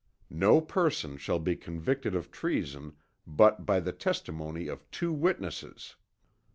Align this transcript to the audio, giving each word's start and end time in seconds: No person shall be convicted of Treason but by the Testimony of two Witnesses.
No 0.33 0.61
person 0.61 1.15
shall 1.17 1.37
be 1.37 1.55
convicted 1.55 2.15
of 2.15 2.31
Treason 2.31 2.93
but 3.27 3.67
by 3.67 3.79
the 3.79 3.91
Testimony 3.93 4.65
of 4.67 4.89
two 4.89 5.13
Witnesses. 5.13 5.95